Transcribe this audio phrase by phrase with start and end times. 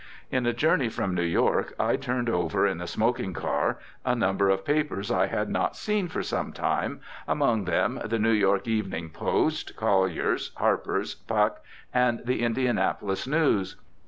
[0.31, 4.49] In a journey from New York I turned over in the smoking car a number
[4.49, 9.11] of papers I had not seen for some time, among them the New York Evening
[9.11, 11.61] Post, Collier's, Harper's, Puck,
[11.93, 13.75] and the Indianapolis News.